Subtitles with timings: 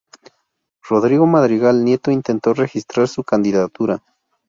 [0.89, 4.01] Rodrigo Madrigal Nieto intentó registrar su candidatura.